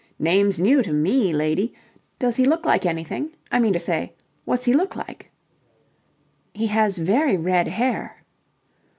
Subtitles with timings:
[0.17, 1.75] "Name's new to me, lady.
[2.17, 3.33] Does he look like anything?
[3.51, 4.13] I meanter say,
[4.45, 5.29] what's he look like?"
[6.55, 8.23] "He has very red hair."